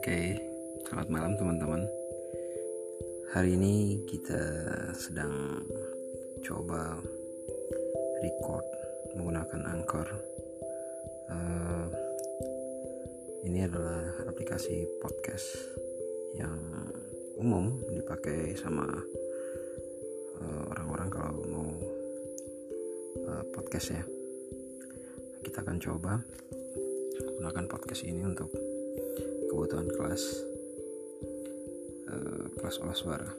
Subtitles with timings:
[0.00, 0.32] Oke,
[0.88, 1.84] selamat malam teman-teman.
[3.36, 4.40] Hari ini kita
[4.96, 5.60] sedang
[6.40, 6.96] coba
[8.24, 8.64] record
[9.12, 10.08] menggunakan Anchor.
[11.28, 11.84] Uh,
[13.44, 15.68] ini adalah aplikasi podcast
[16.32, 16.56] yang
[17.36, 18.88] umum dipakai sama
[20.40, 21.68] uh, orang-orang uh, kalau mau
[23.28, 24.04] uh, podcast ya.
[25.44, 26.24] Kita akan coba
[27.20, 28.69] menggunakan podcast ini untuk
[29.50, 30.22] kebutuhan kelas
[32.06, 33.30] uh, kelas olah suara.